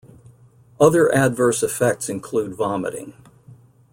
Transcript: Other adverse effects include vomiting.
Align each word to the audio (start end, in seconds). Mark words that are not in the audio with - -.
Other 0.79 1.13
adverse 1.13 1.61
effects 1.61 2.09
include 2.09 2.55
vomiting. 2.55 3.13